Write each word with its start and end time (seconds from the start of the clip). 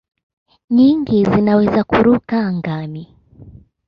Nyingi 0.73 1.17
zinaweza 1.31 1.81
kuruka 1.89 2.35
angani. 2.49 3.03